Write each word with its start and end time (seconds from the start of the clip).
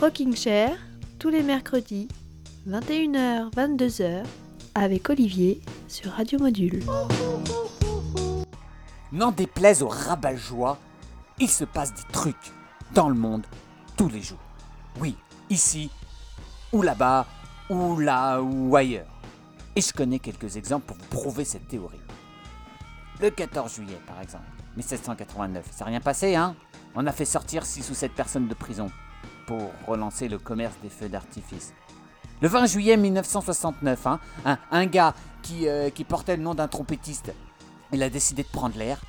Rocking 0.00 0.36
Chair, 0.36 0.78
tous 1.18 1.28
les 1.28 1.42
mercredis, 1.42 2.06
21h, 2.68 3.52
22h, 3.52 4.22
avec 4.76 5.10
Olivier 5.10 5.60
sur 5.88 6.12
Radio 6.12 6.38
Module. 6.38 6.84
N'en 9.10 9.32
déplaise 9.32 9.82
aux 9.82 9.88
rabat-joie, 9.88 10.78
il 11.40 11.50
se 11.50 11.64
passe 11.64 11.92
des 11.94 12.12
trucs 12.12 12.52
dans 12.94 13.08
le 13.08 13.16
monde 13.16 13.44
tous 13.96 14.08
les 14.08 14.22
jours. 14.22 14.38
Oui, 15.00 15.16
ici, 15.50 15.90
ou 16.72 16.82
là-bas, 16.82 17.26
ou 17.68 17.98
là, 17.98 18.40
ou 18.40 18.76
ailleurs. 18.76 19.20
Et 19.74 19.80
je 19.80 19.92
connais 19.92 20.20
quelques 20.20 20.56
exemples 20.56 20.86
pour 20.86 20.96
vous 20.96 21.06
prouver 21.06 21.44
cette 21.44 21.66
théorie. 21.66 21.98
Le 23.20 23.30
14 23.30 23.74
juillet, 23.74 24.00
par 24.06 24.22
exemple, 24.22 24.46
1789, 24.76 25.66
ça 25.72 25.84
n'a 25.84 25.90
rien 25.90 26.00
passé, 26.00 26.36
hein? 26.36 26.54
On 26.94 27.04
a 27.04 27.12
fait 27.12 27.24
sortir 27.24 27.66
6 27.66 27.90
ou 27.90 27.94
7 27.94 28.12
personnes 28.12 28.46
de 28.46 28.54
prison 28.54 28.92
pour 29.48 29.72
relancer 29.86 30.28
le 30.28 30.38
commerce 30.38 30.74
des 30.82 30.90
feux 30.90 31.08
d'artifice. 31.08 31.72
Le 32.42 32.48
20 32.48 32.66
juillet 32.66 32.98
1969, 32.98 34.06
hein, 34.06 34.20
un, 34.70 34.84
gars 34.84 35.14
qui, 35.40 35.66
euh, 35.66 35.88
qui 35.88 36.04
portait 36.04 36.36
le 36.36 36.42
nom 36.42 36.54
d'un 36.54 36.68
trompettiste, 36.68 37.32
il 37.90 38.02
a 38.02 38.10
décidé 38.10 38.42
de 38.42 38.48
prendre 38.48 38.76
l'air 38.76 39.00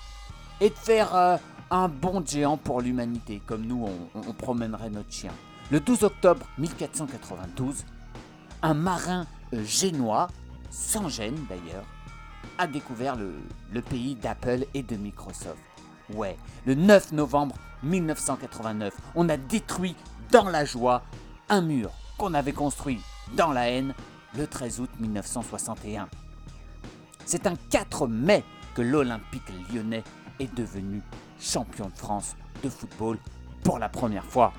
et 0.61 0.69
de 0.69 0.75
faire 0.75 1.13
euh, 1.13 1.35
un 1.69 1.89
bond 1.89 2.23
géant 2.25 2.55
pour 2.55 2.79
l'humanité, 2.79 3.41
comme 3.45 3.65
nous 3.65 3.85
on, 4.15 4.33
promènerait 4.33 4.89
notre 4.89 5.11
chien. 5.11 5.31
Le 5.71 5.81
12 5.81 6.03
octobre 6.03 6.45
1492, 6.57 7.83
un 8.61 8.73
marin 8.73 9.27
euh, 9.53 9.61
génois, 9.65 10.29
sans 10.69 11.09
gêne 11.09 11.37
d'ailleurs, 11.49 11.85
a 12.57 12.65
découvert 12.65 13.17
le 13.17 13.81
pays 13.81 14.15
d'Apple 14.15 14.65
et 14.73 14.83
de 14.83 14.95
Microsoft. 14.95 15.59
Ouais, 16.13 16.37
le 16.65 16.75
9 16.75 17.11
novembre 17.11 17.55
1989, 17.83 18.93
on 19.15 19.29
a 19.29 19.37
détruit 19.37 19.95
dans 20.31 20.49
la 20.49 20.65
joie 20.65 21.01
un 21.49 21.61
mur 21.61 21.91
qu'on 22.17 22.33
avait 22.33 22.53
construit 22.53 23.01
dans 23.35 23.51
la 23.51 23.69
haine 23.69 23.93
le 24.37 24.45
13 24.45 24.79
août 24.81 24.89
1961. 24.99 26.07
C'est 27.25 27.47
un 27.47 27.55
4 27.69 28.07
mai 28.07 28.43
que 28.75 28.81
l'Olympique 28.81 29.51
lyonnais 29.71 30.03
est 30.39 30.53
devenu 30.53 31.01
champion 31.39 31.87
de 31.87 31.97
France 31.97 32.35
de 32.63 32.69
football 32.69 33.17
pour 33.63 33.79
la 33.79 33.89
première 33.89 34.25
fois. 34.25 34.53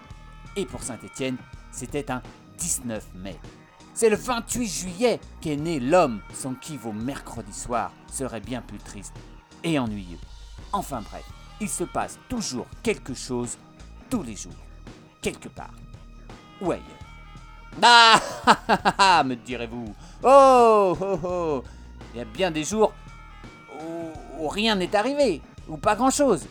Et 0.57 0.67
pour 0.67 0.83
Saint-Étienne, 0.83 1.37
c'était 1.71 2.11
un 2.11 2.23
19 2.59 3.07
mai. 3.15 3.39
C'est 3.95 4.11
le 4.11 4.17
28 4.17 4.67
juillet 4.67 5.21
qu'est 5.41 5.57
né 5.57 5.79
l'homme 5.79 6.21
sans 6.33 6.55
qui 6.55 6.77
vos 6.77 6.93
mercredis 6.93 7.53
soirs 7.53 7.93
seraient 8.11 8.41
bien 8.41 8.63
plus 8.63 8.79
tristes 8.79 9.17
et 9.63 9.79
ennuyeux. 9.79 10.19
Enfin 10.73 11.03
bref, 11.03 11.25
il 11.61 11.69
se 11.69 11.85
passe 11.85 12.19
toujours 12.29 12.67
quelque 12.83 13.15
chose 13.15 13.59
tous 14.09 14.23
les 14.23 14.37
jours, 14.37 14.53
quelque 15.21 15.49
part 15.49 15.75
ou 16.61 16.73
ailleurs. 16.73 16.85
Ah, 17.83 19.23
me 19.25 19.35
direz-vous. 19.35 19.95
Oh, 20.23 20.97
oh, 21.01 21.19
oh. 21.23 21.65
Il 22.13 22.19
y 22.19 22.21
a 22.21 22.25
bien 22.25 22.51
des 22.51 22.65
jours 22.65 22.93
où, 23.81 24.43
où 24.45 24.49
rien 24.49 24.75
n'est 24.75 24.95
arrivé, 24.95 25.41
ou 25.69 25.77
pas 25.77 25.95
grand-chose. 25.95 26.47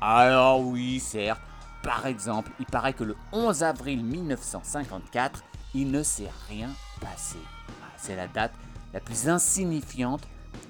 Alors 0.00 0.60
oui, 0.60 0.98
certes. 0.98 1.40
Par 1.82 2.06
exemple, 2.06 2.50
il 2.58 2.66
paraît 2.66 2.92
que 2.92 3.04
le 3.04 3.16
11 3.32 3.62
avril 3.62 4.04
1954, 4.04 5.42
il 5.74 5.90
ne 5.90 6.02
s'est 6.02 6.30
rien 6.48 6.70
passé. 7.00 7.38
Ah, 7.82 7.92
C'est 7.96 8.16
la 8.16 8.26
date 8.28 8.52
la 8.92 9.00
plus 9.00 9.28
insignifiante 9.28 10.22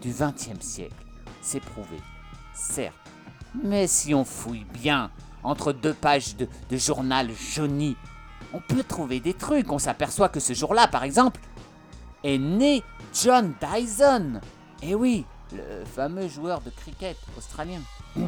du 0.03 0.11
XXe 0.11 0.61
siècle. 0.61 0.95
C'est 1.41 1.61
prouvé. 1.61 1.97
Certes. 2.55 2.95
Mais 3.63 3.87
si 3.87 4.15
on 4.15 4.25
fouille 4.25 4.67
bien, 4.73 5.11
entre 5.43 5.73
deux 5.73 5.95
pages 5.95 6.37
de, 6.37 6.49
journal 6.77 7.31
jauni, 7.35 7.97
on 8.53 8.61
peut 8.61 8.83
trouver 8.83 9.21
des 9.21 9.35
trucs. 9.35 9.71
On 9.73 9.79
s'aperçoit 9.79 10.29
que 10.29 10.41
ce 10.41 10.53
jour-là, 10.53 10.89
par 10.89 11.05
exemple, 11.05 11.41
est 12.25 12.39
né 12.39 12.83
John 13.15 13.55
Dyson. 13.61 14.41
Eh 14.83 14.95
oui, 14.95 15.25
le 15.53 15.85
fameux 15.85 16.29
joueur 16.29 16.61
de 16.61 16.71
cricket 16.71 17.17
australien. 17.37 17.81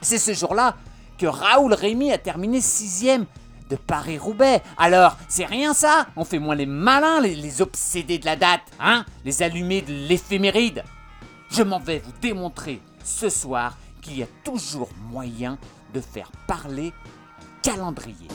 C'est 0.00 0.18
ce 0.18 0.32
jour-là 0.32 0.76
que 1.18 1.26
Raoul 1.26 1.74
Rémy 1.74 2.12
a 2.12 2.18
terminé 2.18 2.60
sixième 2.60 3.26
de 3.68 3.76
Paris-Roubaix. 3.76 4.62
Alors, 4.76 5.16
c'est 5.28 5.44
rien 5.44 5.74
ça? 5.74 6.06
On 6.16 6.24
fait 6.24 6.38
moins 6.38 6.54
les 6.54 6.64
malins, 6.64 7.20
les, 7.20 7.34
les 7.34 7.60
obsédés 7.60 8.18
de 8.18 8.24
la 8.24 8.36
date, 8.36 8.62
hein? 8.80 9.04
Les 9.24 9.42
allumés 9.42 9.82
de 9.82 9.92
l'éphéméride. 9.92 10.84
Je 11.50 11.62
m'en 11.62 11.78
vais 11.78 11.98
vous 11.98 12.12
démontrer 12.20 12.80
ce 13.04 13.28
soir 13.28 13.76
qu'il 14.00 14.18
y 14.18 14.22
a 14.22 14.28
toujours 14.44 14.90
moyen 15.10 15.58
de 15.92 16.00
faire 16.00 16.30
parler 16.46 16.92
calendrier. 17.62 18.28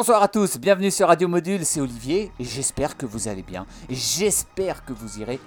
Bonsoir 0.00 0.22
à 0.22 0.28
tous, 0.28 0.56
bienvenue 0.56 0.90
sur 0.90 1.08
Radio 1.08 1.28
Module, 1.28 1.66
c'est 1.66 1.78
Olivier 1.78 2.32
j'espère 2.40 2.96
que 2.96 3.04
vous 3.04 3.28
allez 3.28 3.42
bien 3.42 3.66
j'espère 3.90 4.82
que 4.86 4.94
vous 4.94 5.18
irez 5.18 5.38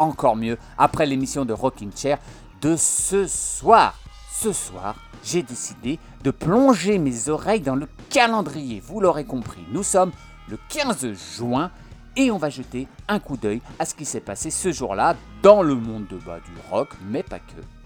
encore 0.00 0.34
mieux 0.34 0.58
après 0.76 1.06
l'émission 1.06 1.44
de 1.44 1.52
Rocking 1.52 1.92
Chair 1.94 2.18
de 2.60 2.74
ce 2.74 3.28
soir. 3.28 3.94
Ce 4.32 4.52
soir, 4.52 4.96
j'ai 5.22 5.44
décidé 5.44 6.00
de 6.24 6.32
plonger 6.32 6.98
mes 6.98 7.28
oreilles 7.28 7.60
dans 7.60 7.76
le 7.76 7.86
calendrier, 8.08 8.82
vous 8.84 8.98
l'aurez 8.98 9.24
compris, 9.24 9.64
nous 9.70 9.84
sommes 9.84 10.10
le 10.48 10.58
15 10.70 11.12
juin 11.38 11.70
et 12.16 12.32
on 12.32 12.36
va 12.36 12.50
jeter 12.50 12.88
un 13.06 13.20
coup 13.20 13.36
d'œil 13.36 13.62
à 13.78 13.84
ce 13.84 13.94
qui 13.94 14.04
s'est 14.04 14.18
passé 14.18 14.50
ce 14.50 14.72
jour-là 14.72 15.14
dans 15.40 15.62
le 15.62 15.76
monde 15.76 16.08
de 16.08 16.16
bas 16.16 16.40
du 16.40 16.50
rock, 16.68 16.88
mais 17.08 17.22
pas 17.22 17.38
que. 17.38 17.79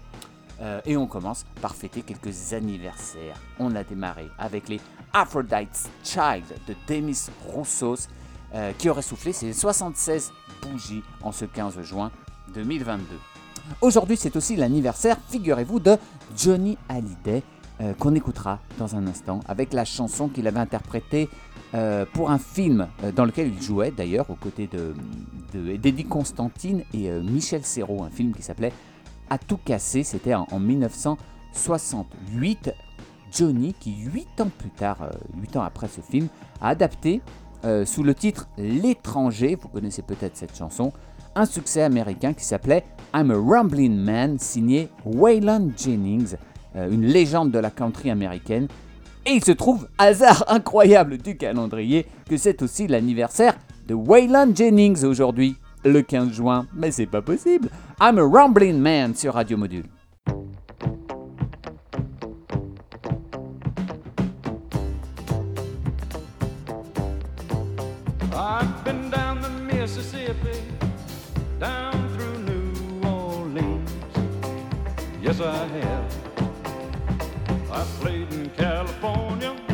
Euh, 0.61 0.81
et 0.85 0.95
on 0.95 1.07
commence 1.07 1.45
par 1.61 1.75
fêter 1.75 2.01
quelques 2.01 2.53
anniversaires. 2.53 3.39
On 3.59 3.75
a 3.75 3.83
démarré 3.83 4.27
avec 4.37 4.69
les 4.69 4.79
Aphrodite's 5.13 5.89
Child 6.03 6.45
de 6.67 6.75
Demis 6.87 7.27
Roussos, 7.47 8.07
euh, 8.53 8.71
qui 8.77 8.89
aurait 8.89 9.01
soufflé 9.01 9.33
ses 9.33 9.51
76 9.51 10.31
bougies 10.61 11.03
en 11.21 11.31
ce 11.31 11.45
15 11.45 11.81
juin 11.81 12.11
2022. 12.53 13.03
Aujourd'hui, 13.81 14.15
c'est 14.15 14.35
aussi 14.35 14.55
l'anniversaire, 14.55 15.17
figurez-vous, 15.29 15.79
de 15.79 15.97
Johnny 16.37 16.77
Hallyday, 16.87 17.43
euh, 17.81 17.93
qu'on 17.93 18.15
écoutera 18.15 18.59
dans 18.77 18.95
un 18.95 19.07
instant, 19.07 19.41
avec 19.47 19.73
la 19.73 19.83
chanson 19.83 20.29
qu'il 20.29 20.47
avait 20.47 20.59
interprétée 20.59 21.29
pour 22.13 22.31
un 22.31 22.37
film 22.37 22.87
dans 23.17 23.25
lequel 23.25 23.51
il 23.53 23.61
jouait 23.61 23.91
d'ailleurs 23.91 24.29
aux 24.29 24.35
côtés 24.35 24.69
d'Eddie 25.51 26.03
de, 26.05 26.07
Constantine 26.09 26.83
et 26.93 27.09
Michel 27.09 27.65
Serrault, 27.65 28.01
un 28.01 28.09
film 28.09 28.33
qui 28.33 28.43
s'appelait 28.43 28.71
à 29.29 29.37
tout 29.37 29.57
casser. 29.57 30.03
C'était 30.03 30.33
en, 30.33 30.59
1968. 30.59 32.73
Johnny, 33.31 33.73
qui 33.73 33.95
8 33.95 34.41
ans 34.41 34.51
plus 34.57 34.69
tard, 34.69 35.09
8 35.37 35.55
euh, 35.55 35.59
ans 35.59 35.63
après 35.63 35.87
ce 35.87 36.01
film, 36.01 36.27
a 36.61 36.69
adapté 36.69 37.21
euh, 37.65 37.85
sous 37.85 38.03
le 38.03 38.15
titre 38.15 38.47
L'étranger, 38.57 39.57
vous 39.59 39.67
connaissez 39.67 40.03
peut-être 40.03 40.37
cette 40.37 40.55
chanson, 40.55 40.93
un 41.35 41.45
succès 41.45 41.81
américain 41.81 42.33
qui 42.33 42.45
s'appelait 42.45 42.85
I'm 43.13 43.31
a 43.31 43.35
Rumbling 43.35 43.97
Man, 43.97 44.39
signé 44.39 44.89
Waylon 45.05 45.71
Jennings, 45.75 46.35
euh, 46.75 46.89
une 46.89 47.05
légende 47.05 47.51
de 47.51 47.59
la 47.59 47.71
country 47.71 48.09
américaine. 48.09 48.67
Et 49.25 49.31
il 49.31 49.43
se 49.43 49.51
trouve, 49.51 49.89
hasard 49.97 50.45
incroyable 50.47 51.17
du 51.17 51.35
calendrier, 51.35 52.05
que 52.29 52.37
c'est 52.37 52.61
aussi 52.61 52.87
l'anniversaire 52.87 53.57
de 53.87 53.95
Waylon 53.95 54.55
Jennings 54.55 55.03
aujourd'hui 55.03 55.57
le 55.85 56.01
15 56.01 56.33
juin, 56.33 56.67
mais 56.73 56.91
c'est 56.91 57.05
pas 57.05 57.21
possible. 57.21 57.69
I'm 58.01 58.17
a 58.17 58.23
Rumbling 58.23 58.79
Man 58.79 59.15
sur 59.15 59.33
Radio 59.33 59.57
Module. 59.57 59.85
I've 68.33 68.83
been 68.83 69.09
down 69.09 69.41
the 69.41 69.49
Mississippi, 69.49 70.59
down 71.59 71.93
through 72.15 72.37
New 72.39 73.07
Orleans. 73.07 73.89
Yes, 75.21 75.39
I 75.39 75.67
have. 75.67 76.25
I've 77.71 77.87
played 78.01 78.33
in 78.33 78.49
California. 78.57 79.64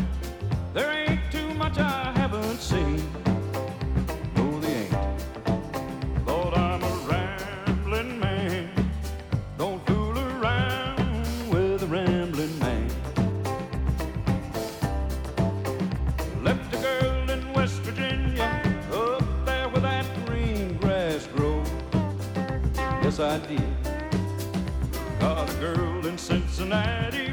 I 23.22 23.38
did. 23.38 23.62
Got 25.20 25.48
a 25.48 25.54
girl 25.60 26.06
in 26.06 26.18
Cincinnati 26.18 27.31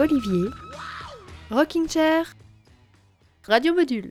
Olivier, 0.00 0.50
Rocking 1.50 1.88
Chair, 1.88 2.24
Radio 3.48 3.74
Module. 3.74 4.08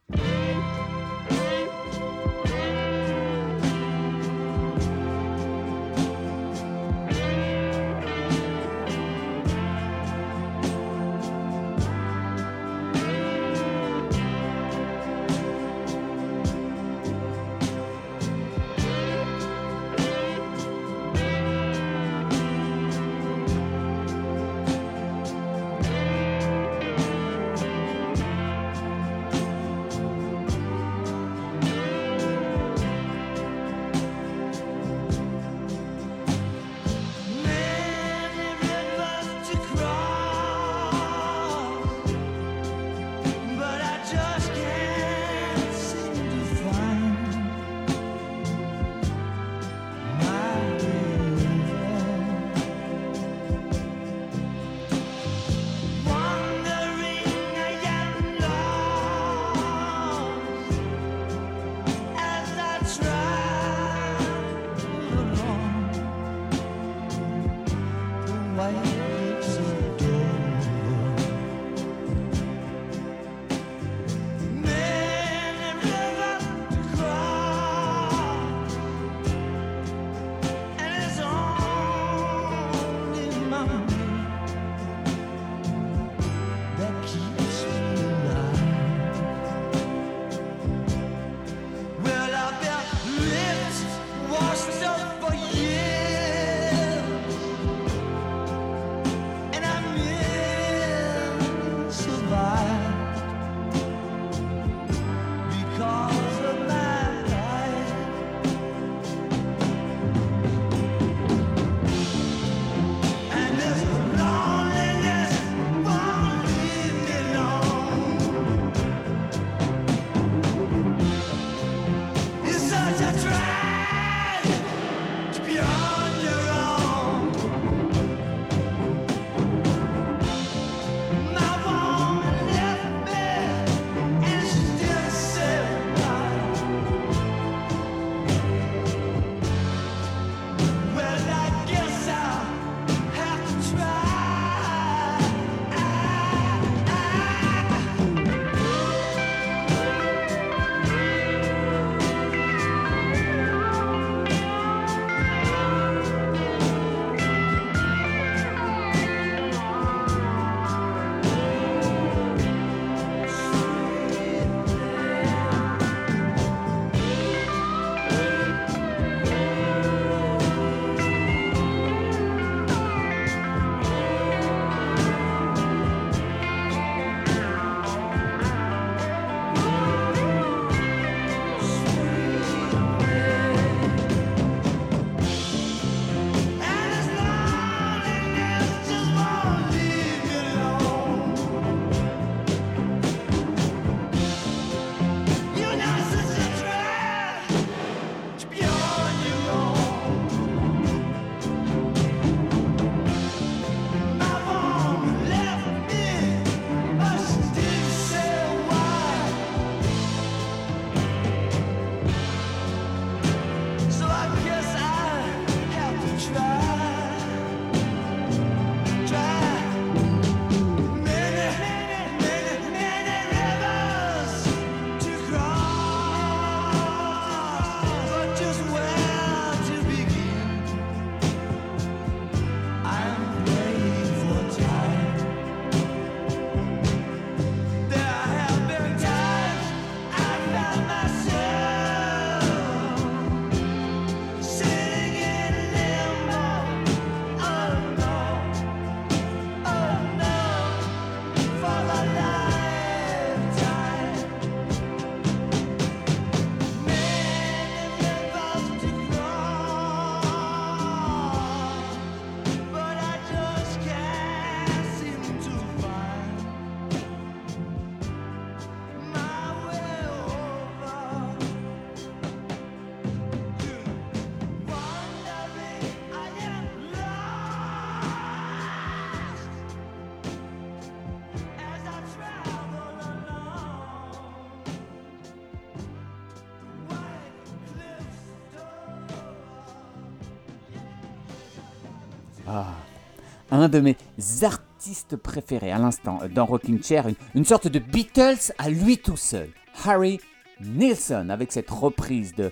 Un 293.58 293.70
de 293.70 293.80
mes 293.80 293.98
artistes 294.44 295.16
préférés 295.16 295.72
à 295.72 295.80
l'instant 295.80 296.20
dans 296.34 296.46
Rocking 296.46 296.82
Chair, 296.84 297.08
une, 297.34 297.46
sorte 297.46 297.68
de 297.68 297.80
Beatles 297.80 298.54
à 298.60 298.70
lui 298.70 299.00
tout 299.00 299.18
seul, 299.18 299.50
Harry 299.84 300.20
Nilsson, 300.62 301.30
avec 301.30 301.52
cette 301.52 301.70
reprise 301.72 302.36
de, 302.36 302.52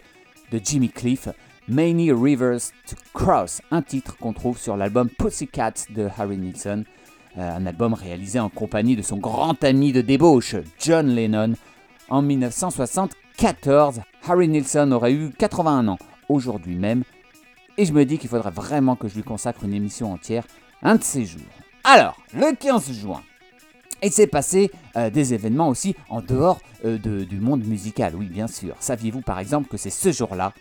de 0.51 0.59
Jimmy 0.63 0.89
Cliff, 0.89 1.29
Many 1.67 2.11
Rivers 2.11 2.71
to 2.87 2.95
Cross, 3.13 3.61
un 3.69 3.83
titre 3.83 4.17
qu'on 4.17 4.33
trouve 4.33 4.57
sur 4.57 4.75
l'album 4.77 5.09
Pussycats 5.09 5.85
de 5.91 6.09
Harry 6.17 6.37
Nilsson, 6.37 6.83
euh, 7.37 7.55
un 7.55 7.65
album 7.67 7.93
réalisé 7.93 8.39
en 8.39 8.49
compagnie 8.49 8.95
de 8.95 9.03
son 9.03 9.17
grand 9.17 9.63
ami 9.63 9.91
de 9.91 10.01
débauche, 10.01 10.55
John 10.79 11.07
Lennon, 11.07 11.53
en 12.09 12.23
1974. 12.23 14.01
Harry 14.27 14.47
Nilsson 14.47 14.91
aurait 14.91 15.13
eu 15.13 15.29
81 15.37 15.87
ans 15.87 15.99
aujourd'hui 16.29 16.75
même, 16.75 17.03
et 17.77 17.85
je 17.85 17.93
me 17.93 18.05
dis 18.05 18.17
qu'il 18.17 18.29
faudrait 18.29 18.49
vraiment 18.49 18.95
que 18.95 19.07
je 19.07 19.15
lui 19.15 19.23
consacre 19.23 19.65
une 19.65 19.73
émission 19.73 20.11
entière 20.11 20.45
un 20.85 20.95
de 20.95 21.03
ces 21.03 21.25
jours. 21.25 21.41
Alors, 21.83 22.15
le 22.33 22.55
15 22.55 22.93
juin, 22.93 23.21
il 24.03 24.11
s'est 24.11 24.27
passé 24.27 24.69
euh, 24.95 25.09
des 25.09 25.33
événements 25.33 25.69
aussi 25.69 25.95
en 26.09 26.21
dehors 26.21 26.59
euh, 26.85 26.99
du 26.99 27.39
monde 27.39 27.65
musical, 27.65 28.15
oui 28.15 28.27
bien 28.27 28.47
sûr. 28.47 28.75
Saviez-vous 28.79 29.21
par 29.21 29.39
exemple 29.39 29.67
que 29.67 29.77
c'est 29.77 29.89
ce 29.89 30.11
jour-là, 30.11 30.53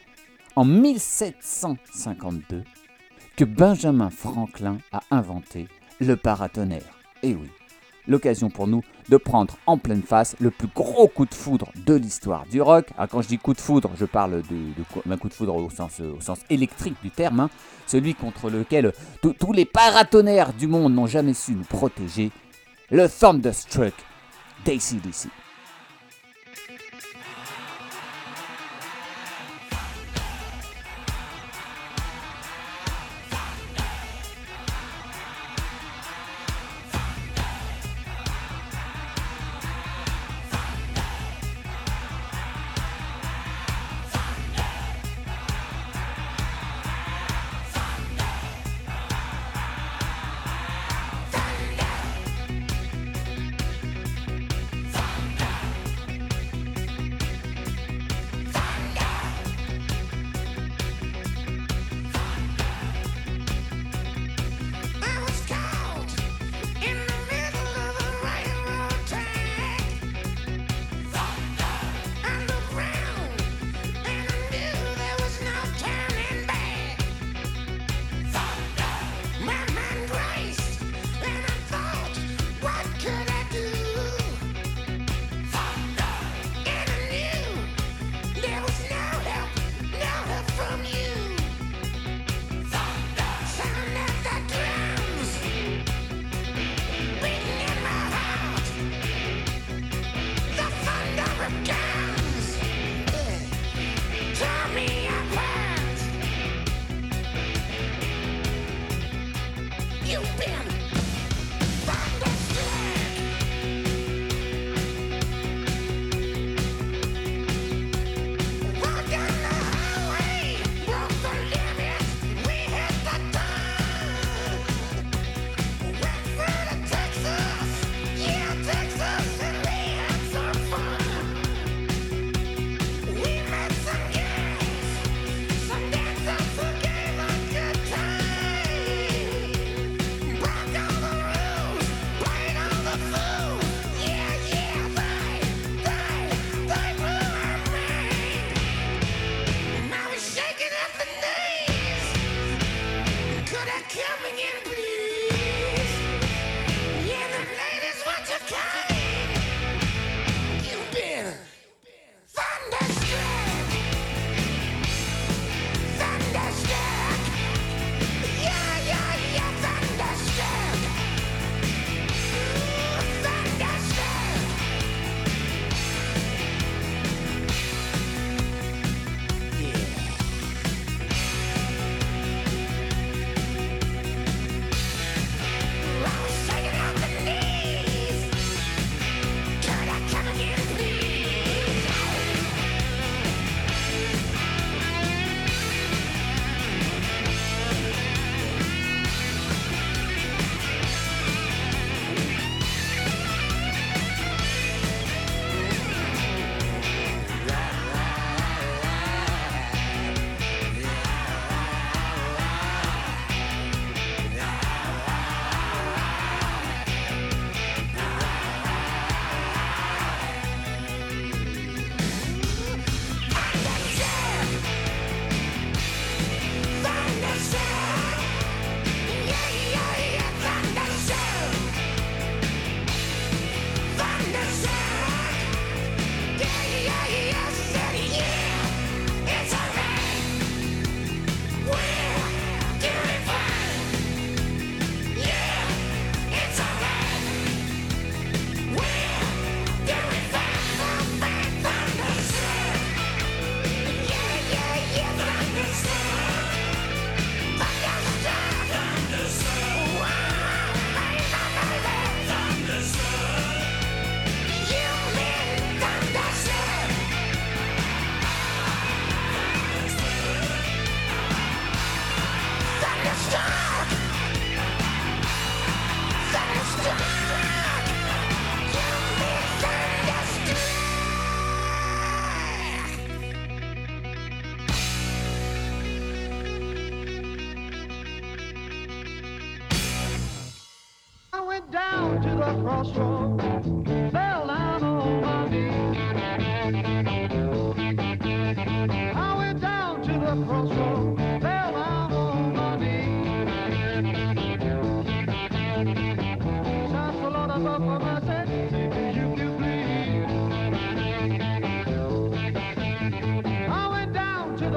en 0.57 0.65
1752, 0.65 2.65
que 3.37 3.45
Benjamin 3.45 4.09
Franklin 4.09 4.79
a 4.93 5.03
inventé 5.11 5.69
le 6.01 6.17
paratonnerre? 6.17 6.99
Et 7.23 7.35
oui, 7.35 7.51
l'occasion 8.07 8.51
pour 8.51 8.67
nous 8.67 8.83
de 9.09 9.17
prendre 9.17 9.57
en 9.67 9.79
pleine 9.79 10.03
face 10.03 10.37
le 10.41 10.51
plus 10.51 10.69
gros 10.75 11.09
coup 11.09 11.27
de 11.27 11.35
foudre 11.35 11.71
de 11.87 11.95
l'histoire 11.95 12.45
du 12.47 12.61
rock. 12.63 12.87
Ah, 12.99 13.07
quand 13.07 13.23
je 13.23 13.29
dis 13.29 13.39
coup 13.39 13.55
de 13.55 13.61
foudre, 13.61 13.91
je 13.99 14.05
parle 14.05 14.43
d'un 15.07 15.17
coup 15.17 15.29
de 15.29 15.35
foudre 15.35 15.55
au 15.57 15.71
sens, 15.71 16.01
sens 16.21 16.41
électrique 16.51 16.97
du 17.03 17.11
terme, 17.11 17.41
hein. 17.41 17.51
celui 17.87 18.15
contre 18.15 18.51
lequel 18.51 18.93
tous- 19.23 19.35
tous 19.35 19.53
les 19.53 19.65
paratonnerres 19.65 20.53
du 20.53 20.67
monde 20.67 20.95
n'ont 20.95 21.07
jamais 21.07 21.35
su 21.35 21.53
nous 21.53 21.65
protéger, 21.65 22.31
le 22.91 23.09
Thunderstruck 23.09 23.95
d'ACDC. 24.65 25.29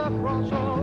Down 0.10 0.50
to 0.50 0.77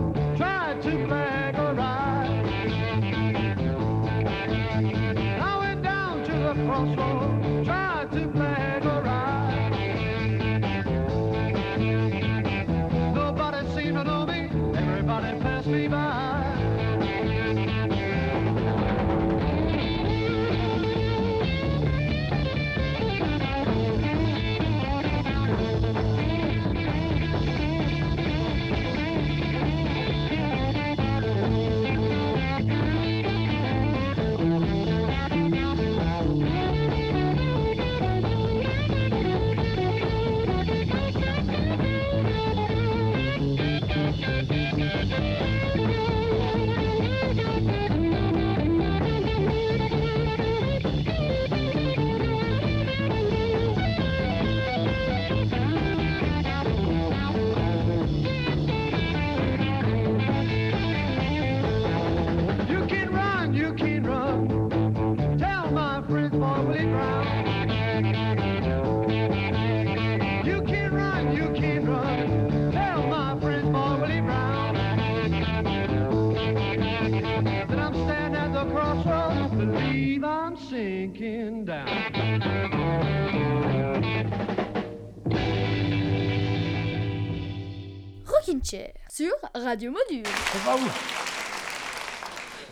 Radio 89.63 89.91
Module. 89.91 90.27
Vous. 90.53 90.89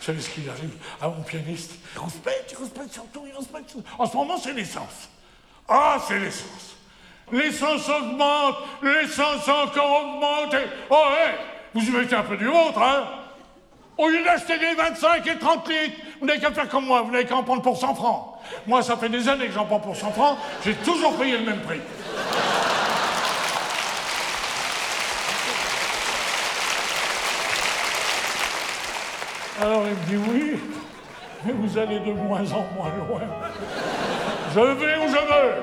Savez 0.00 0.20
ce 0.20 0.28
qu'il 0.28 0.48
arrive? 0.50 0.76
À 1.00 1.08
mon 1.08 1.22
pianiste 1.22 1.72
Il 1.94 1.98
rouspète, 1.98 2.46
il 2.50 2.56
rouspète 2.58 2.92
surtout, 2.92 3.22
il 3.26 3.34
rouspète 3.34 3.70
surtout. 3.70 3.88
En 3.98 4.04
ce 4.04 4.14
moment, 4.14 4.36
c'est 4.36 4.52
l'essence. 4.52 5.08
Ah, 5.66 5.96
c'est 6.06 6.18
l'essence. 6.18 6.76
L'essence 7.32 7.88
augmente, 7.88 8.56
l'essence 8.82 9.48
encore 9.48 10.02
augmente. 10.02 10.54
Oh, 10.90 11.04
hé, 11.10 11.30
vous 11.72 11.86
y 11.86 11.90
mettez 11.90 12.16
un 12.16 12.22
peu 12.22 12.36
du 12.36 12.44
vôtre, 12.44 12.82
hein? 12.82 13.04
Au 13.96 14.08
lieu 14.08 14.22
d'acheter 14.22 14.58
des 14.58 14.74
25 14.74 15.26
et 15.26 15.38
30 15.38 15.68
litres, 15.68 15.96
vous 16.20 16.26
n'avez 16.26 16.40
qu'à 16.40 16.52
faire 16.52 16.68
comme 16.68 16.84
moi, 16.84 17.00
vous 17.00 17.12
n'avez 17.12 17.24
qu'à 17.24 17.36
en 17.36 17.44
prendre 17.44 17.62
pour 17.62 17.78
100 17.78 17.94
francs. 17.94 18.34
Moi, 18.66 18.82
ça 18.82 18.98
fait 18.98 19.08
des 19.08 19.26
années 19.28 19.46
que 19.46 19.52
j'en 19.52 19.64
prends 19.64 19.80
pour 19.80 19.96
100 19.96 20.12
francs, 20.12 20.36
j'ai 20.64 20.74
toujours 20.74 21.16
payé 21.16 21.38
le 21.38 21.44
même 21.44 21.60
prix. 21.62 21.80
Alors 29.64 29.84
il 29.86 29.92
me 29.92 30.20
dit 30.20 30.30
oui, 30.30 30.60
mais 31.46 31.52
vous 31.54 31.78
allez 31.78 31.98
de 32.00 32.12
moins 32.12 32.42
en 32.52 32.66
moins 32.76 32.92
loin. 33.08 33.22
Je 34.54 34.60
vais 34.60 34.96
où 34.98 35.08
je 35.08 35.14
veux. 35.14 35.54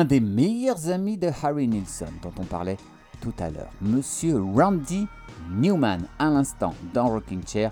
Un 0.00 0.04
des 0.06 0.20
meilleurs 0.20 0.88
amis 0.88 1.18
de 1.18 1.30
Harry 1.42 1.68
Nilsson 1.68 2.06
dont 2.22 2.32
on 2.38 2.44
parlait 2.44 2.78
tout 3.20 3.34
à 3.38 3.50
l'heure, 3.50 3.70
Monsieur 3.82 4.40
Randy 4.40 5.06
Newman, 5.50 6.06
à 6.18 6.30
l'instant 6.30 6.74
dans 6.94 7.08
Rocking 7.08 7.46
Chair 7.46 7.70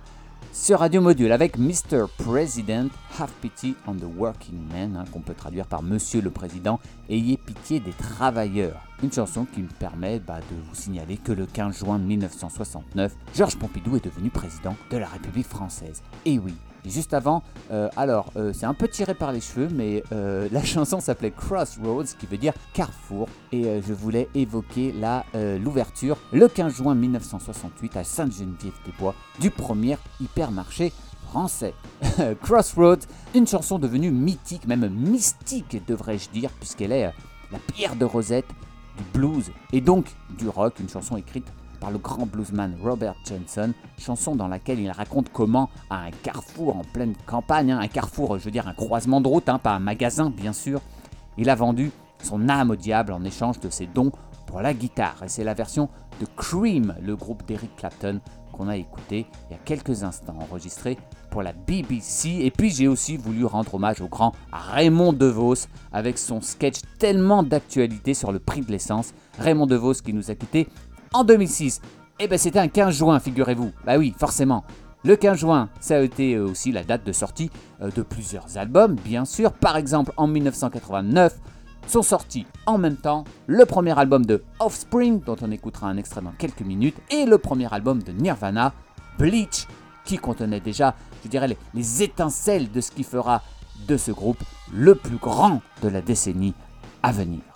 sur 0.52 0.80
Radio 0.80 1.00
Module 1.00 1.32
avec 1.32 1.56
Mr. 1.56 2.04
President, 2.18 2.90
Have 3.18 3.32
Pity 3.40 3.76
on 3.86 3.94
the 3.94 4.04
Working 4.18 4.58
Man, 4.70 4.96
hein, 4.98 5.04
qu'on 5.10 5.20
peut 5.20 5.32
traduire 5.32 5.66
par 5.66 5.82
Monsieur 5.82 6.20
le 6.20 6.28
Président, 6.28 6.80
Ayez 7.08 7.38
pitié 7.38 7.80
des 7.80 7.92
travailleurs. 7.92 8.82
Une 9.02 9.12
chanson 9.12 9.46
qui 9.46 9.62
me 9.62 9.68
permet 9.68 10.18
bah, 10.18 10.40
de 10.50 10.56
vous 10.68 10.74
signaler 10.74 11.16
que 11.16 11.32
le 11.32 11.46
15 11.46 11.78
juin 11.78 11.96
1969, 11.96 13.16
Georges 13.34 13.56
Pompidou 13.56 13.96
est 13.96 14.04
devenu 14.04 14.28
président 14.28 14.76
de 14.90 14.98
la 14.98 15.06
République 15.06 15.46
française. 15.46 16.02
Et 16.26 16.38
oui, 16.38 16.52
juste 16.84 17.14
avant, 17.14 17.42
euh, 17.70 17.88
alors 17.96 18.32
euh, 18.36 18.52
c'est 18.52 18.66
un 18.66 18.74
peu 18.74 18.88
tiré 18.88 19.14
par 19.14 19.32
les 19.32 19.40
cheveux, 19.40 19.68
mais 19.72 20.02
euh, 20.12 20.48
la 20.52 20.64
chanson 20.64 21.00
s'appelait 21.00 21.30
Crossroads, 21.30 22.16
qui 22.18 22.26
veut 22.26 22.38
dire 22.38 22.52
carrefour, 22.72 23.28
et 23.52 23.80
je 23.86 23.92
voulais 23.92 24.28
évoquer 24.34 24.92
la, 24.92 25.24
l'ouverture 25.34 26.16
le 26.32 26.48
15 26.48 26.74
juin 26.74 26.94
1968 26.94 27.96
à 27.96 28.04
Sainte-Geneviève-des-Bois 28.04 29.14
du 29.40 29.50
premier 29.50 29.96
hypermarché 30.20 30.92
français. 31.28 31.74
Crossroads, 32.42 33.06
une 33.34 33.46
chanson 33.46 33.78
devenue 33.78 34.10
mythique, 34.10 34.66
même 34.66 34.88
mystique 34.88 35.82
devrais-je 35.86 36.30
dire, 36.30 36.50
puisqu'elle 36.58 36.92
est 36.92 37.12
la 37.52 37.58
pierre 37.58 37.96
de 37.96 38.04
Rosette 38.04 38.48
du 38.96 39.04
blues 39.18 39.50
et 39.72 39.80
donc 39.80 40.06
du 40.38 40.48
rock, 40.48 40.74
une 40.80 40.88
chanson 40.88 41.16
écrite 41.16 41.46
par 41.80 41.90
le 41.90 41.98
grand 41.98 42.26
bluesman 42.26 42.76
Robert 42.82 43.14
Johnson, 43.26 43.72
chanson 43.98 44.36
dans 44.36 44.48
laquelle 44.48 44.80
il 44.80 44.90
raconte 44.90 45.30
comment, 45.32 45.70
à 45.90 46.04
un 46.04 46.10
carrefour 46.10 46.76
en 46.76 46.82
pleine 46.82 47.14
campagne, 47.26 47.72
hein, 47.72 47.80
un 47.80 47.88
carrefour, 47.88 48.38
je 48.38 48.44
veux 48.44 48.50
dire 48.50 48.68
un 48.68 48.74
croisement 48.74 49.20
de 49.20 49.28
route, 49.28 49.48
hein, 49.48 49.58
pas 49.58 49.72
un 49.72 49.78
magasin 49.78 50.30
bien 50.30 50.52
sûr, 50.52 50.80
il 51.36 51.50
a 51.50 51.54
vendu 51.54 51.90
son 52.22 52.48
âme 52.48 52.70
au 52.70 52.76
diable 52.76 53.12
en 53.12 53.24
échange 53.24 53.60
de 53.60 53.70
ses 53.70 53.86
dons 53.86 54.12
pour 54.46 54.60
la 54.60 54.74
guitare. 54.74 55.22
Et 55.24 55.28
c'est 55.28 55.44
la 55.44 55.54
version 55.54 55.88
de 56.20 56.26
Cream, 56.36 56.94
le 57.00 57.14
groupe 57.14 57.46
d'Eric 57.46 57.76
Clapton, 57.76 58.20
qu'on 58.52 58.68
a 58.68 58.76
écouté 58.76 59.26
il 59.48 59.52
y 59.52 59.54
a 59.54 59.60
quelques 59.64 60.02
instants, 60.02 60.36
enregistré 60.40 60.98
pour 61.30 61.42
la 61.42 61.52
BBC. 61.52 62.38
Et 62.40 62.50
puis 62.50 62.70
j'ai 62.70 62.88
aussi 62.88 63.16
voulu 63.16 63.44
rendre 63.44 63.74
hommage 63.74 64.00
au 64.00 64.08
grand 64.08 64.32
Raymond 64.52 65.12
DeVos 65.12 65.68
avec 65.92 66.18
son 66.18 66.40
sketch 66.40 66.80
tellement 66.98 67.42
d'actualité 67.42 68.14
sur 68.14 68.32
le 68.32 68.40
prix 68.40 68.62
de 68.62 68.72
l'essence. 68.72 69.12
Raymond 69.38 69.66
DeVos 69.66 69.94
qui 69.94 70.12
nous 70.12 70.30
a 70.30 70.34
quittés 70.34 70.66
en 71.12 71.24
2006. 71.24 71.80
Et 72.20 72.28
ben 72.28 72.38
c'était 72.38 72.58
un 72.58 72.68
15 72.68 72.96
juin, 72.96 73.20
figurez-vous. 73.20 73.72
Bah 73.86 73.96
oui, 73.98 74.14
forcément. 74.18 74.64
Le 75.04 75.14
15 75.14 75.38
juin, 75.38 75.68
ça 75.80 75.96
a 75.96 76.00
été 76.00 76.34
euh, 76.34 76.46
aussi 76.46 76.72
la 76.72 76.82
date 76.82 77.04
de 77.04 77.12
sortie 77.12 77.50
euh, 77.80 77.90
de 77.90 78.02
plusieurs 78.02 78.58
albums, 78.58 78.96
bien 78.96 79.24
sûr. 79.24 79.52
Par 79.52 79.76
exemple, 79.76 80.12
en 80.16 80.26
1989, 80.26 81.38
sont 81.86 82.02
sortis 82.02 82.46
en 82.66 82.78
même 82.78 82.96
temps 82.96 83.24
le 83.46 83.64
premier 83.64 83.98
album 83.98 84.26
de 84.26 84.42
Offspring, 84.58 85.20
dont 85.20 85.36
on 85.40 85.50
écoutera 85.50 85.88
un 85.88 85.96
extrait 85.96 86.20
dans 86.20 86.32
quelques 86.32 86.62
minutes, 86.62 86.96
et 87.10 87.24
le 87.24 87.38
premier 87.38 87.72
album 87.72 88.02
de 88.02 88.12
Nirvana, 88.12 88.72
Bleach, 89.18 89.66
qui 90.04 90.18
contenait 90.18 90.60
déjà, 90.60 90.94
je 91.24 91.28
dirais, 91.28 91.56
les 91.74 92.02
étincelles 92.02 92.70
de 92.70 92.80
ce 92.80 92.90
qui 92.90 93.04
fera 93.04 93.42
de 93.86 93.96
ce 93.96 94.10
groupe 94.10 94.42
le 94.72 94.94
plus 94.94 95.16
grand 95.16 95.62
de 95.82 95.88
la 95.88 96.02
décennie 96.02 96.54
à 97.02 97.12
venir. 97.12 97.47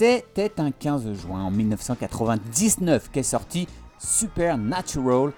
C'était 0.00 0.58
un 0.58 0.70
15 0.70 1.12
juin 1.12 1.42
en 1.42 1.50
1999 1.50 3.10
qu'est 3.12 3.22
sorti 3.22 3.68
Supernatural, 3.98 5.32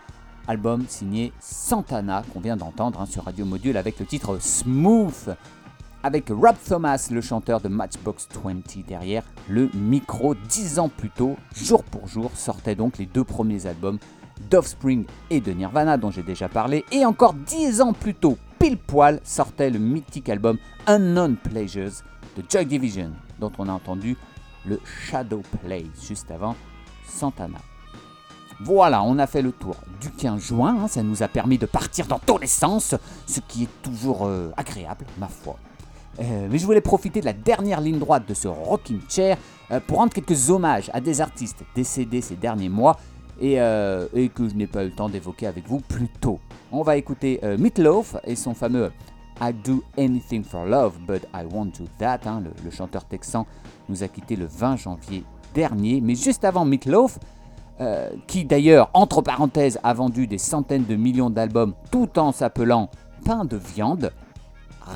album 0.47 0.85
signé 0.87 1.33
Santana 1.41 2.23
qu'on 2.33 2.39
vient 2.39 2.57
d'entendre 2.57 3.01
hein, 3.01 3.07
sur 3.07 3.25
Radio 3.25 3.45
Module 3.45 3.77
avec 3.77 3.99
le 3.99 4.07
titre 4.07 4.39
Smooth. 4.41 5.31
Avec 6.05 6.29
Rob 6.29 6.55
Thomas, 6.65 7.09
le 7.11 7.21
chanteur 7.21 7.61
de 7.61 7.67
Matchbox 7.67 8.29
20 8.41 8.87
derrière 8.87 9.25
le 9.49 9.69
micro. 9.75 10.37
Dix 10.37 10.79
ans 10.79 10.89
plus 10.89 11.11
tôt, 11.11 11.37
jour 11.57 11.83
pour 11.83 12.07
jour, 12.07 12.31
sortaient 12.37 12.77
donc 12.77 12.99
les 12.99 13.07
deux 13.07 13.25
premiers 13.25 13.67
albums 13.67 13.99
d'Offspring 14.49 15.07
et 15.31 15.41
de 15.41 15.51
Nirvana 15.51 15.97
dont 15.97 16.13
j'ai 16.13 16.23
déjà 16.23 16.49
parlé. 16.49 16.85
Et 16.93 17.05
encore 17.05 17.35
dix 17.35 17.81
ans 17.81 17.95
plus 17.95 18.15
tôt, 18.15 18.39
pile 18.61 18.79
poil, 18.79 19.19
sortait 19.25 19.71
le 19.71 19.81
mythique 19.81 20.29
album 20.29 20.57
Unknown 20.87 21.35
Pleasures 21.35 22.05
de 22.37 22.45
Joy 22.49 22.65
Division 22.65 23.11
dont 23.41 23.51
on 23.59 23.69
a 23.69 23.73
entendu 23.73 24.17
le 24.67 24.81
Shadow 24.85 25.43
Play 25.63 25.87
juste 26.01 26.31
avant 26.31 26.57
Santana. 27.07 27.59
Voilà, 28.65 29.03
on 29.03 29.19
a 29.19 29.27
fait 29.27 29.43
le 29.43 29.51
tour 29.51 29.75
du 30.01 30.11
15 30.11 30.41
juin, 30.41 30.77
hein, 30.83 30.89
ça 30.89 31.03
nous 31.03 31.23
a 31.23 31.29
permis 31.29 31.59
de 31.59 31.67
partir 31.67 32.07
dans 32.07 32.21
tous 32.21 32.39
les 32.39 32.47
sens, 32.47 32.95
ce 33.27 33.41
qui 33.41 33.65
est 33.65 33.83
toujours 33.83 34.27
euh, 34.27 34.53
agréable, 34.57 35.05
ma 35.19 35.27
foi. 35.27 35.57
Euh, 36.21 36.47
mais 36.51 36.59
je 36.59 36.67
voulais 36.67 36.81
profiter 36.81 37.21
de 37.21 37.25
la 37.25 37.33
dernière 37.33 37.81
ligne 37.81 37.99
droite 37.99 38.29
de 38.29 38.35
ce 38.35 38.47
rocking 38.47 39.01
chair 39.09 39.37
euh, 39.71 39.81
pour 39.85 39.99
rendre 39.99 40.13
quelques 40.13 40.51
hommages 40.51 40.91
à 40.93 41.01
des 41.01 41.21
artistes 41.21 41.65
décédés 41.75 42.21
ces 42.21 42.37
derniers 42.37 42.69
mois 42.69 42.99
et, 43.41 43.57
que 43.57 44.49
je 44.49 44.55
n'ai 44.55 44.69
pas 44.69 44.85
eu 44.85 44.89
le 44.89 44.93
temps 44.93 45.09
d'évoquer 45.09 45.49
avec 45.49 45.67
vous 45.67 45.81
plus 45.81 46.09
tôt. 46.21 46.39
On 46.71 46.83
va 46.83 46.97
écouter 46.97 47.41
Meatloaf 47.59 48.15
et 48.25 48.37
son 48.37 48.55
fameux 48.55 48.93
I 49.41 49.53
do 49.53 49.83
anything 49.99 50.45
for 50.45 50.65
love, 50.65 50.99
but 51.05 51.23
I 51.35 51.45
won't 51.51 51.73
do 51.77 51.89
that. 51.99 52.21
hein. 52.27 52.45
le 52.63 52.71
chanteur 52.71 53.05
texan 53.05 53.47
nous 53.89 54.03
a 54.03 54.09
quitté 54.09 54.37
le 54.37 54.47
20 54.47 54.77
janvier 54.77 55.25
dernier. 55.55 56.01
Mais 56.01 56.15
juste 56.15 56.45
avant 56.45 56.65
Meatloaf, 56.65 57.19
euh, 57.81 58.11
qui 58.27 58.45
d'ailleurs, 58.45 58.91
entre 58.95 59.23
parenthèses, 59.23 59.79
a 59.83 59.95
vendu 59.95 60.27
des 60.27 60.39
centaines 60.39 60.85
de 60.85 60.97
millions 60.97 61.31
d'albums 61.31 61.75
tout 61.91 62.19
en 62.19 62.33
s'appelant 62.33 62.91
Pain 63.25 63.45
de 63.45 63.57
viande, 63.57 64.13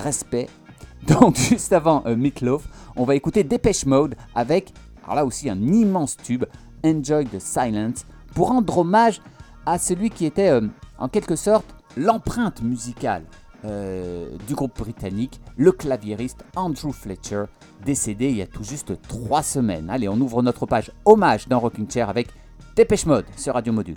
respect. 0.03 0.49
Donc 1.07 1.37
juste 1.37 1.73
avant 1.73 2.03
euh, 2.07 2.17
Meatloaf, 2.17 2.69
on 2.97 3.05
va 3.05 3.15
écouter 3.15 3.45
Dépêche 3.45 3.87
Mode 3.87 4.17
avec, 4.35 4.73
alors 5.05 5.15
là 5.17 5.25
aussi 5.25 5.49
un 5.49 5.61
immense 5.61 6.17
tube, 6.17 6.45
Enjoy 6.85 7.25
the 7.27 7.39
Silence, 7.39 8.05
pour 8.35 8.49
rendre 8.49 8.79
hommage 8.79 9.21
à 9.65 9.79
celui 9.79 10.11
qui 10.11 10.27
était 10.27 10.49
euh, 10.49 10.63
en 10.99 11.09
quelque 11.09 11.37
sorte 11.37 11.67
l'empreinte 11.97 12.63
musicale 12.63 13.23
euh, 13.67 14.29
du 14.47 14.55
groupe 14.55 14.79
britannique, 14.79 15.41
le 15.57 15.73
claviériste 15.73 16.45
Andrew 16.55 16.93
Fletcher, 16.93 17.45
décédé 17.85 18.29
il 18.29 18.37
y 18.37 18.43
a 18.43 18.47
tout 18.47 18.65
juste 18.65 19.01
trois 19.03 19.43
semaines. 19.43 19.91
Allez, 19.91 20.09
on 20.09 20.21
ouvre 20.21 20.43
notre 20.43 20.67
page 20.67 20.91
hommage 21.05 21.49
dans 21.49 21.61
Rocking 21.61 21.91
Chair 21.91 22.09
avec 22.09 22.29
Dépêche 22.75 23.07
Mode 23.07 23.27
sur 23.37 23.55
Radio 23.55 23.73
Module. 23.73 23.97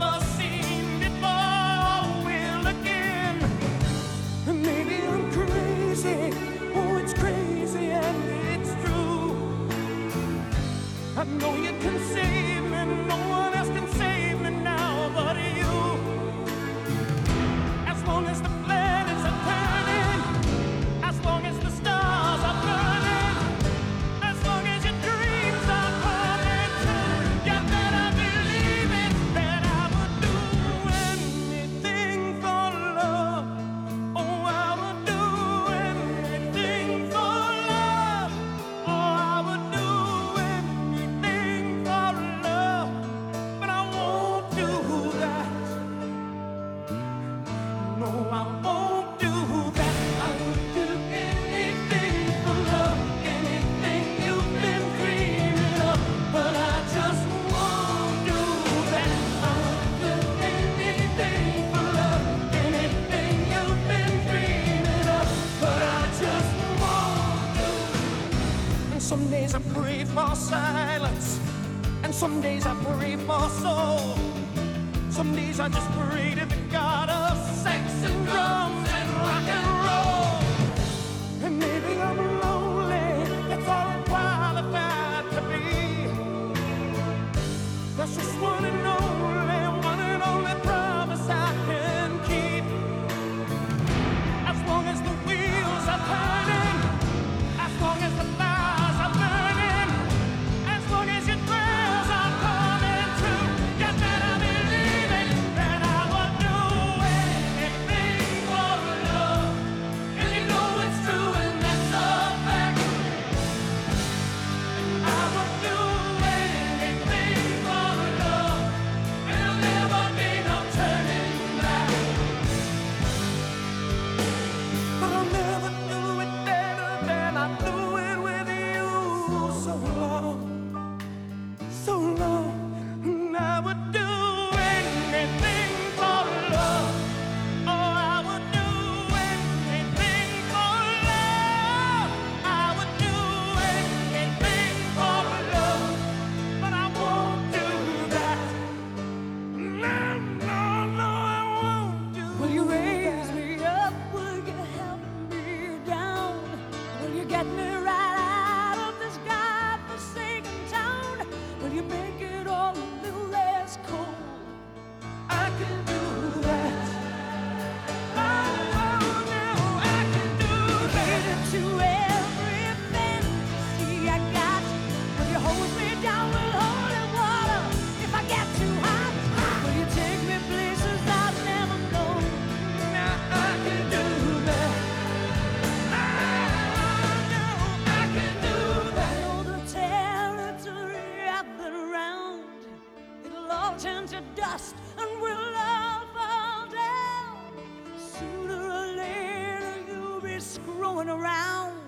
screwing 201.01 201.19
around. 201.19 201.79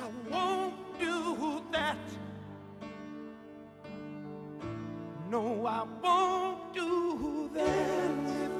I 0.00 0.30
won't 0.30 0.98
do 0.98 1.62
that. 1.72 1.96
No, 5.30 5.66
I 5.66 5.84
won't 6.02 6.74
do 6.74 7.50
that. 7.54 8.51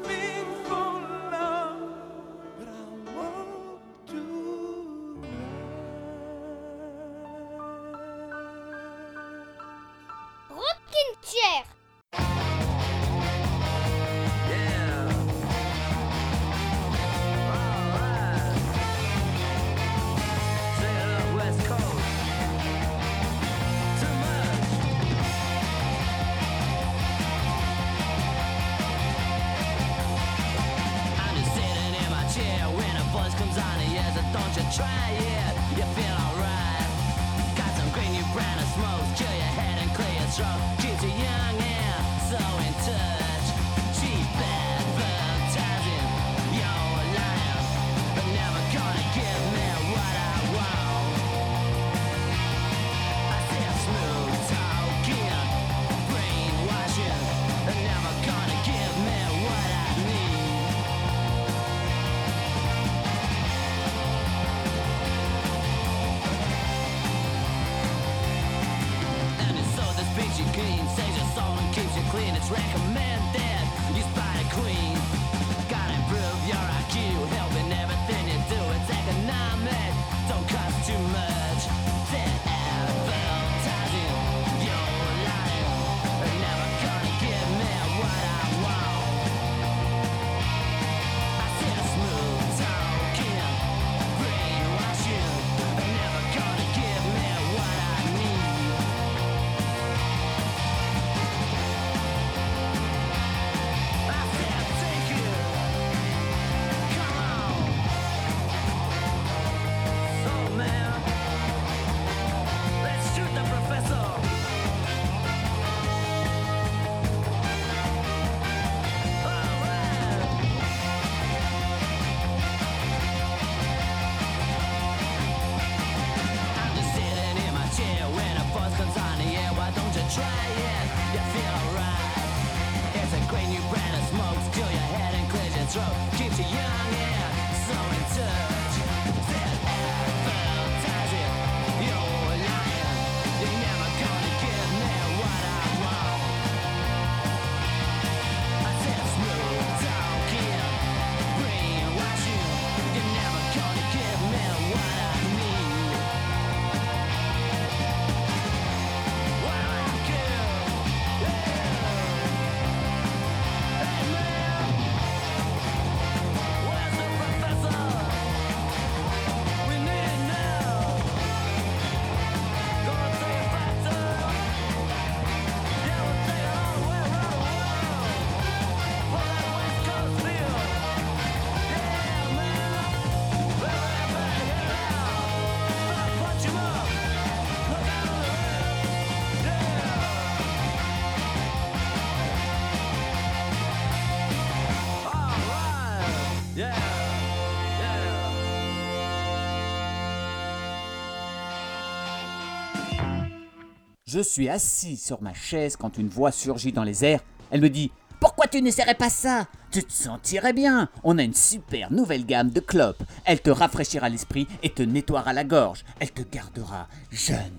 Je 204.13 204.21
suis 204.21 204.51
assis 204.51 204.99
sur 204.99 205.23
ma 205.23 205.33
chaise 205.33 205.75
quand 205.75 205.97
une 205.97 206.11
voix 206.11 206.33
surgit 206.33 206.71
dans 206.71 206.85
les 206.85 207.03
airs. 207.03 207.25
Elle 207.51 207.63
me 207.63 207.71
dit 207.71 207.91
Pourquoi 208.21 208.47
tu 208.47 208.61
n'essaierais 208.61 208.95
pas 208.95 209.09
ça? 209.09 209.47
Tu 209.71 209.83
te 209.83 209.91
sentirais 209.91 210.53
bien. 210.53 210.91
On 211.03 211.17
a 211.17 211.23
une 211.23 211.33
super 211.33 211.91
nouvelle 211.91 212.27
gamme 212.27 212.51
de 212.51 212.61
clopes. 212.61 213.03
Elle 213.25 213.41
te 213.41 213.49
rafraîchira 213.49 214.11
l'esprit 214.11 214.47
et 214.63 214.69
te 214.69 214.83
nettoiera 214.83 215.33
la 215.33 215.45
gorge. 215.45 215.87
Elle 215.99 216.11
te 216.11 216.21
gardera 216.31 216.89
jeune. 217.11 217.57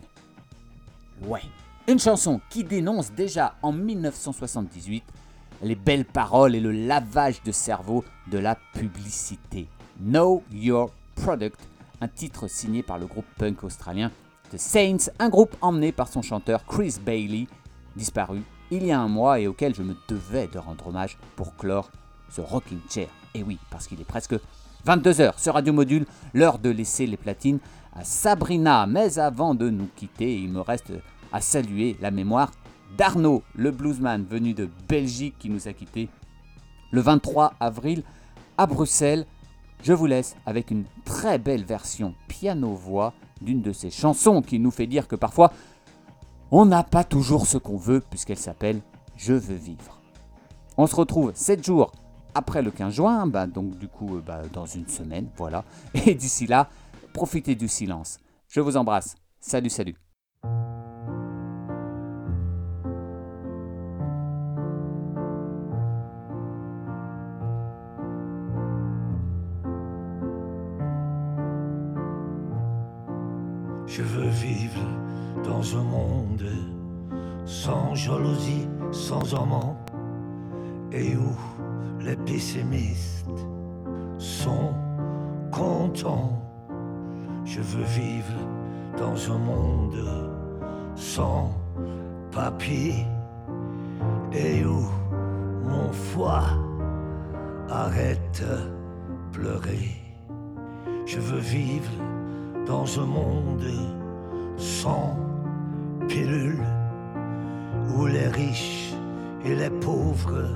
Ouais. 1.24 1.41
Une 1.88 1.97
chanson 1.97 2.39
qui 2.51 2.64
dénonce 2.64 3.12
déjà 3.14 3.56
en 3.64 3.72
1978 3.72 5.04
les 5.64 5.76
belles 5.76 6.06
paroles 6.06 6.54
et 6.54 6.60
le 6.60 6.72
lavage 6.72 7.41
de 7.41 7.51
cerveau 7.51 8.06
de 8.30 8.38
la 8.38 8.60
publicité. 8.76 9.66
Know 9.99 10.43
Your 10.51 10.91
Product, 11.16 11.60
un 11.99 12.08
titre 12.08 12.47
signé 12.47 12.84
par 12.84 12.99
le 12.99 13.08
groupe 13.08 13.26
punk 13.39 13.64
australien 13.64 14.12
Saints, 14.58 15.12
un 15.20 15.30
groupe 15.30 15.56
emmené 15.62 15.91
par 15.91 16.08
son 16.08 16.22
chanteur 16.22 16.66
Chris 16.66 16.97
Bailey, 17.04 17.47
disparu 17.95 18.43
il 18.72 18.86
y 18.86 18.91
a 18.91 18.99
un 18.99 19.08
mois 19.08 19.39
et 19.39 19.47
auquel 19.47 19.76
je 19.76 19.84
me 19.84 19.95
devais 20.08 20.47
de 20.47 20.58
rendre 20.58 20.88
hommage 20.88 21.18
pour 21.36 21.56
clore 21.56 21.91
ce 22.30 22.41
rocking 22.41 22.80
chair. 22.89 23.08
Et 23.36 23.43
oui, 23.43 23.60
parce 23.70 23.88
qu'il 23.88 24.01
est 24.01 24.06
presque 24.06 24.36
22h 24.88 25.39
sur 25.39 25.54
Radio 25.54 25.74
Module, 25.74 26.06
l'heure 26.34 26.58
de 26.58 26.70
laisser 26.70 27.06
les 27.06 27.18
platines 27.18 27.60
à 27.95 28.04
Sabrina. 28.04 28.88
Mais 28.88 29.20
avant 29.20 29.54
de 29.54 29.70
nous 29.70 29.88
quitter, 29.95 30.39
il 30.39 30.51
me 30.51 30.62
reste 30.62 30.91
à 31.32 31.39
saluer 31.39 31.97
la 32.01 32.10
mémoire 32.10 32.51
d'Arnaud, 32.97 33.43
le 33.56 33.72
bluesman 33.72 34.26
venu 34.26 34.54
de 34.54 34.68
Belgique 34.88 35.36
qui 35.38 35.49
nous 35.49 35.68
a 35.68 35.74
quittés 35.74 36.10
le 36.91 37.01
23 37.01 37.54
avril 37.60 38.04
à 38.58 38.66
Bruxelles. 38.66 39.26
Je 39.84 39.93
vous 39.93 40.06
laisse 40.06 40.36
avec 40.45 40.72
une 40.72 40.86
très 41.06 41.38
belle 41.38 41.64
version 41.64 42.16
piano-voix 42.28 43.14
d'une 43.43 43.61
de 43.61 43.73
ces 43.73 43.89
chansons 43.89 44.41
qui 44.41 44.59
nous 44.59 44.71
fait 44.71 44.87
dire 44.87 45.07
que 45.07 45.15
parfois 45.15 45.51
on 46.51 46.65
n'a 46.65 46.83
pas 46.83 47.03
toujours 47.03 47.47
ce 47.47 47.57
qu'on 47.57 47.77
veut 47.77 48.01
puisqu'elle 48.09 48.37
s'appelle 48.37 48.81
Je 49.15 49.33
veux 49.33 49.55
vivre. 49.55 49.99
On 50.77 50.87
se 50.87 50.95
retrouve 50.95 51.31
7 51.35 51.63
jours 51.63 51.91
après 52.35 52.61
le 52.61 52.71
15 52.71 52.93
juin, 52.93 53.27
bah, 53.27 53.47
donc 53.47 53.77
du 53.77 53.87
coup 53.87 54.17
euh, 54.17 54.21
bah, 54.25 54.41
dans 54.51 54.65
une 54.65 54.87
semaine, 54.87 55.29
voilà. 55.37 55.63
Et 55.93 56.15
d'ici 56.15 56.47
là, 56.47 56.69
profitez 57.13 57.55
du 57.55 57.67
silence. 57.67 58.19
Je 58.47 58.59
vous 58.59 58.77
embrasse. 58.77 59.15
Salut, 59.39 59.69
salut. 59.69 59.95
Sans 77.66 77.95
jalousie, 77.95 78.68
sans 78.91 79.34
amant, 79.36 79.78
et 80.91 81.16
où 81.16 81.34
les 82.01 82.18
pessimistes 82.18 83.39
sont 84.18 84.74
contents. 85.49 86.34
Je 87.45 87.61
veux 87.61 87.86
vivre 87.86 88.39
dans 88.97 89.16
un 89.34 89.38
monde 89.38 90.03
sans 90.95 91.51
papier, 92.32 93.05
et 94.34 94.66
où 94.66 94.84
mon 95.64 95.89
foie 95.93 96.49
arrête 97.70 98.43
pleurer. 99.32 99.88
Je 101.05 101.20
veux 101.20 101.39
vivre 101.39 101.93
dans 102.68 102.99
un 102.99 103.05
monde 103.05 103.72
sans 104.57 105.16
pilule, 106.09 106.66
où 107.95 108.05
les 108.05 108.27
riches 108.27 108.93
et 109.45 109.55
les 109.55 109.69
pauvres 109.69 110.49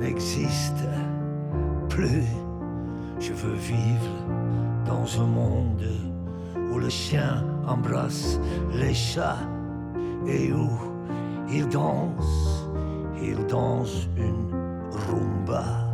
n'existent 0.00 0.98
plus. 1.88 2.26
Je 3.18 3.32
veux 3.32 3.54
vivre 3.54 4.12
dans 4.86 5.20
un 5.20 5.26
monde 5.26 5.84
où 6.72 6.78
le 6.78 6.88
chien 6.88 7.44
embrasse 7.66 8.38
les 8.74 8.94
chats 8.94 9.38
et 10.26 10.52
où 10.52 10.70
ils 11.50 11.68
dansent, 11.68 12.66
ils 13.22 13.46
dansent 13.46 14.08
une 14.16 14.50
rumba. 14.90 15.91